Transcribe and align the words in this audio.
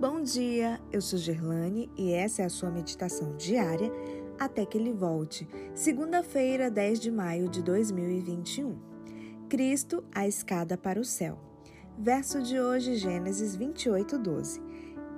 Bom 0.00 0.22
dia, 0.22 0.80
eu 0.92 1.00
sou 1.00 1.18
Gerlane 1.18 1.90
e 1.96 2.12
essa 2.12 2.42
é 2.42 2.44
a 2.44 2.48
sua 2.48 2.70
meditação 2.70 3.34
diária 3.36 3.90
até 4.38 4.64
que 4.64 4.78
ele 4.78 4.92
volte. 4.92 5.48
Segunda-feira, 5.74 6.70
10 6.70 7.00
de 7.00 7.10
maio 7.10 7.48
de 7.48 7.60
2021. 7.64 8.78
Cristo, 9.48 10.04
a 10.14 10.24
escada 10.24 10.78
para 10.78 11.00
o 11.00 11.04
céu. 11.04 11.36
Verso 11.98 12.40
de 12.40 12.60
hoje, 12.60 12.94
Gênesis 12.94 13.56
28, 13.56 14.16
12. 14.20 14.62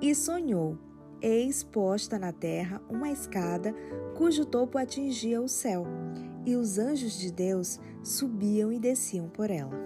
E 0.01 0.15
sonhou, 0.15 0.79
eis 1.21 1.63
posta 1.63 2.17
na 2.17 2.31
terra 2.31 2.81
uma 2.89 3.11
escada 3.11 3.75
cujo 4.17 4.45
topo 4.45 4.79
atingia 4.79 5.39
o 5.39 5.47
céu, 5.47 5.85
e 6.43 6.55
os 6.55 6.79
anjos 6.79 7.19
de 7.19 7.31
Deus 7.31 7.79
subiam 8.01 8.73
e 8.73 8.79
desciam 8.79 9.29
por 9.29 9.51
ela. 9.51 9.79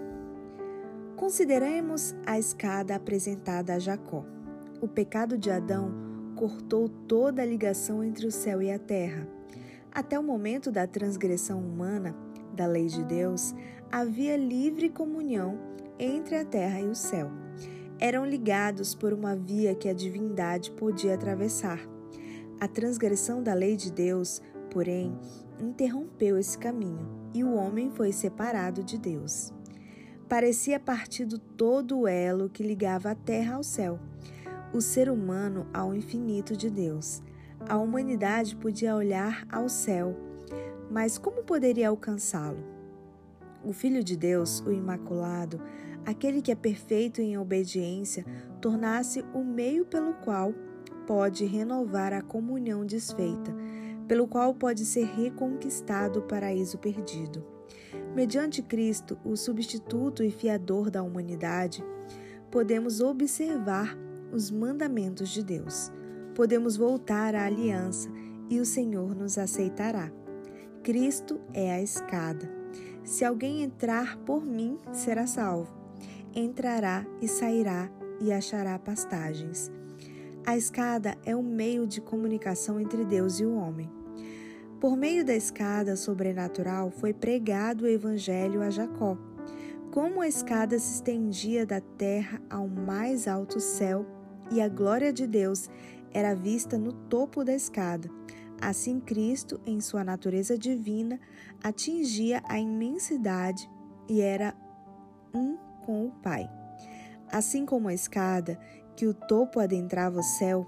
Consideremos 1.16 2.14
a 2.24 2.38
escada 2.38 2.94
apresentada 2.94 3.74
a 3.74 3.78
Jacó. 3.78 4.35
O 4.78 4.86
pecado 4.86 5.38
de 5.38 5.50
Adão 5.50 5.90
cortou 6.36 6.86
toda 6.86 7.40
a 7.40 7.46
ligação 7.46 8.04
entre 8.04 8.26
o 8.26 8.30
céu 8.30 8.60
e 8.60 8.70
a 8.70 8.78
terra. 8.78 9.26
Até 9.90 10.18
o 10.18 10.22
momento 10.22 10.70
da 10.70 10.86
transgressão 10.86 11.60
humana 11.60 12.14
da 12.54 12.66
lei 12.66 12.86
de 12.86 13.02
Deus, 13.02 13.54
havia 13.90 14.36
livre 14.36 14.90
comunhão 14.90 15.58
entre 15.98 16.36
a 16.36 16.44
terra 16.44 16.78
e 16.80 16.88
o 16.88 16.94
céu. 16.94 17.30
Eram 17.98 18.26
ligados 18.26 18.94
por 18.94 19.14
uma 19.14 19.34
via 19.34 19.74
que 19.74 19.88
a 19.88 19.94
divindade 19.94 20.70
podia 20.72 21.14
atravessar. 21.14 21.80
A 22.60 22.68
transgressão 22.68 23.42
da 23.42 23.54
lei 23.54 23.76
de 23.76 23.90
Deus, 23.90 24.42
porém, 24.70 25.18
interrompeu 25.58 26.36
esse 26.36 26.58
caminho 26.58 27.08
e 27.32 27.42
o 27.42 27.54
homem 27.54 27.90
foi 27.90 28.12
separado 28.12 28.84
de 28.84 28.98
Deus. 28.98 29.54
Parecia 30.28 30.78
partido 30.78 31.38
todo 31.38 32.00
o 32.00 32.06
elo 32.06 32.50
que 32.50 32.62
ligava 32.62 33.12
a 33.12 33.14
terra 33.14 33.54
ao 33.54 33.62
céu 33.62 33.98
o 34.76 34.80
ser 34.82 35.08
humano 35.08 35.66
ao 35.72 35.94
infinito 35.94 36.54
de 36.54 36.68
Deus. 36.68 37.22
A 37.66 37.78
humanidade 37.78 38.54
podia 38.54 38.94
olhar 38.94 39.46
ao 39.50 39.70
céu, 39.70 40.14
mas 40.90 41.16
como 41.16 41.42
poderia 41.42 41.88
alcançá-lo? 41.88 42.62
O 43.64 43.72
Filho 43.72 44.04
de 44.04 44.16
Deus, 44.16 44.60
o 44.60 44.70
Imaculado, 44.70 45.62
aquele 46.04 46.42
que 46.42 46.52
é 46.52 46.54
perfeito 46.54 47.22
em 47.22 47.38
obediência, 47.38 48.26
tornasse 48.60 49.24
o 49.32 49.42
meio 49.42 49.86
pelo 49.86 50.12
qual 50.12 50.52
pode 51.06 51.46
renovar 51.46 52.12
a 52.12 52.20
comunhão 52.20 52.84
desfeita, 52.84 53.54
pelo 54.06 54.28
qual 54.28 54.54
pode 54.54 54.84
ser 54.84 55.06
reconquistado 55.06 56.20
o 56.20 56.22
paraíso 56.22 56.76
perdido. 56.76 57.42
Mediante 58.14 58.60
Cristo, 58.60 59.18
o 59.24 59.36
substituto 59.36 60.22
e 60.22 60.30
fiador 60.30 60.90
da 60.90 61.02
humanidade, 61.02 61.82
podemos 62.50 63.00
observar 63.00 63.96
os 64.32 64.50
mandamentos 64.50 65.28
de 65.28 65.42
Deus. 65.42 65.92
Podemos 66.34 66.76
voltar 66.76 67.34
à 67.34 67.46
aliança 67.46 68.08
e 68.48 68.60
o 68.60 68.64
Senhor 68.66 69.14
nos 69.14 69.38
aceitará. 69.38 70.10
Cristo 70.82 71.40
é 71.52 71.72
a 71.72 71.82
escada. 71.82 72.48
Se 73.02 73.24
alguém 73.24 73.62
entrar 73.62 74.16
por 74.18 74.44
mim, 74.44 74.78
será 74.92 75.26
salvo. 75.26 75.72
Entrará 76.34 77.06
e 77.20 77.28
sairá 77.28 77.90
e 78.20 78.32
achará 78.32 78.78
pastagens. 78.78 79.70
A 80.46 80.56
escada 80.56 81.16
é 81.24 81.34
um 81.34 81.42
meio 81.42 81.86
de 81.86 82.00
comunicação 82.00 82.78
entre 82.78 83.04
Deus 83.04 83.40
e 83.40 83.44
o 83.44 83.56
homem. 83.56 83.90
Por 84.80 84.96
meio 84.96 85.24
da 85.24 85.34
escada 85.34 85.96
sobrenatural 85.96 86.90
foi 86.90 87.12
pregado 87.12 87.84
o 87.84 87.88
evangelho 87.88 88.62
a 88.62 88.70
Jacó. 88.70 89.16
Como 89.90 90.20
a 90.20 90.28
escada 90.28 90.78
se 90.78 90.96
estendia 90.96 91.64
da 91.64 91.80
terra 91.80 92.40
ao 92.50 92.68
mais 92.68 93.26
alto 93.26 93.58
céu, 93.58 94.06
e 94.50 94.60
a 94.60 94.68
glória 94.68 95.12
de 95.12 95.26
Deus 95.26 95.68
era 96.12 96.34
vista 96.34 96.78
no 96.78 96.92
topo 96.92 97.44
da 97.44 97.52
escada. 97.52 98.08
Assim, 98.60 99.00
Cristo, 99.00 99.60
em 99.66 99.80
sua 99.80 100.02
natureza 100.02 100.56
divina, 100.56 101.20
atingia 101.62 102.42
a 102.48 102.58
imensidade 102.58 103.70
e 104.08 104.20
era 104.20 104.54
um 105.34 105.56
com 105.84 106.06
o 106.06 106.10
Pai. 106.10 106.50
Assim 107.30 107.66
como 107.66 107.88
a 107.88 107.94
escada, 107.94 108.58
que 108.96 109.06
o 109.06 109.12
topo 109.12 109.60
adentrava 109.60 110.20
o 110.20 110.22
céu, 110.22 110.66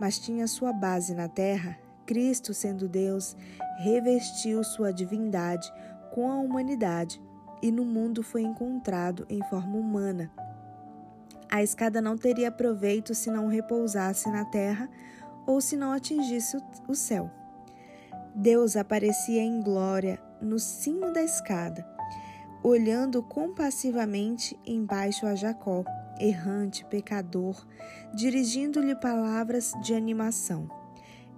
mas 0.00 0.18
tinha 0.18 0.46
sua 0.48 0.72
base 0.72 1.14
na 1.14 1.28
terra, 1.28 1.78
Cristo, 2.04 2.52
sendo 2.52 2.88
Deus, 2.88 3.36
revestiu 3.78 4.64
sua 4.64 4.92
divindade 4.92 5.72
com 6.12 6.30
a 6.30 6.36
humanidade 6.36 7.22
e 7.62 7.70
no 7.70 7.84
mundo 7.84 8.22
foi 8.22 8.42
encontrado 8.42 9.24
em 9.28 9.42
forma 9.48 9.76
humana 9.76 10.30
a 11.54 11.62
escada 11.62 12.02
não 12.02 12.18
teria 12.18 12.50
proveito 12.50 13.14
se 13.14 13.30
não 13.30 13.46
repousasse 13.46 14.28
na 14.28 14.44
terra 14.44 14.90
ou 15.46 15.60
se 15.60 15.76
não 15.76 15.92
atingisse 15.92 16.56
o 16.88 16.96
céu. 16.96 17.30
Deus 18.34 18.74
aparecia 18.74 19.40
em 19.40 19.62
glória 19.62 20.20
no 20.42 20.58
cimo 20.58 21.12
da 21.12 21.22
escada, 21.22 21.86
olhando 22.60 23.22
compassivamente 23.22 24.58
embaixo 24.66 25.26
a 25.26 25.36
Jacó, 25.36 25.84
errante, 26.18 26.84
pecador, 26.86 27.64
dirigindo-lhe 28.12 28.96
palavras 28.96 29.74
de 29.80 29.94
animação. 29.94 30.68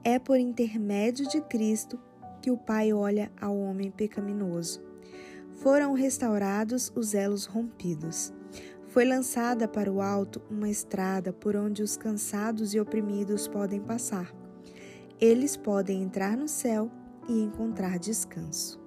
É 0.03 0.19
por 0.19 0.39
intermédio 0.39 1.29
de 1.29 1.43
Cristo 1.43 2.01
que 2.41 2.51
o 2.51 2.57
Pai 2.57 2.91
olha 2.91 3.31
ao 3.39 3.55
homem 3.55 3.91
pecaminoso. 3.91 4.83
Foram 5.57 5.93
restaurados 5.93 6.91
os 6.97 7.13
elos 7.13 7.45
rompidos. 7.45 8.33
Foi 8.97 9.05
lançada 9.05 9.69
para 9.69 9.93
o 9.93 10.01
alto 10.01 10.41
uma 10.51 10.71
estrada 10.71 11.31
por 11.31 11.55
onde 11.55 11.83
os 11.83 11.99
cansados 11.99 12.73
e 12.73 12.81
oprimidos 12.81 13.47
podem 13.47 13.79
passar. 13.79 14.35
Eles 15.21 15.55
podem 15.55 16.03
entrar 16.03 16.35
no 16.35 16.49
céu 16.49 16.91
e 17.29 17.43
encontrar 17.43 17.99
descanso. 17.99 18.86